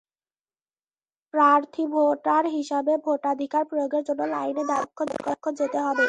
[1.33, 5.99] প্রার্থী ভোটার হিসেবে ভোটাধিকার প্রয়োগের জন্য লাইনে দাঁড়িয়ে ভোটকক্ষে যেতে পারবেন।